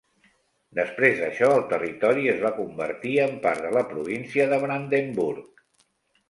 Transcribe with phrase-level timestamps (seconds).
[0.77, 5.63] Després d'això el territori es va convertir en part de la província de Brandenburg.